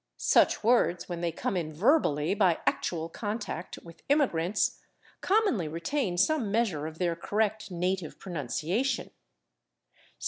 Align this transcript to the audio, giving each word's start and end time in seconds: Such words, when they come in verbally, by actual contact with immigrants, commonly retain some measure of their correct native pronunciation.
Such 0.17 0.63
words, 0.63 1.07
when 1.07 1.21
they 1.21 1.31
come 1.31 1.55
in 1.55 1.71
verbally, 1.75 2.33
by 2.33 2.57
actual 2.65 3.07
contact 3.07 3.77
with 3.83 4.01
immigrants, 4.09 4.79
commonly 5.21 5.67
retain 5.67 6.17
some 6.17 6.49
measure 6.49 6.87
of 6.87 6.97
their 6.97 7.15
correct 7.15 7.69
native 7.69 8.17
pronunciation. 8.17 9.11